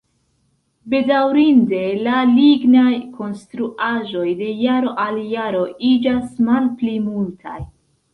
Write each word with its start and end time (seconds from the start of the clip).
Bedaŭrinde, 0.91 1.81
la 2.07 2.15
lignaj 2.29 2.93
konstruaĵoj 3.17 4.23
de 4.39 4.47
jaro 4.63 4.95
al 5.05 5.19
jaro 5.35 5.61
iĝas 5.91 6.33
malpli 6.49 6.97
multaj. 7.05 7.61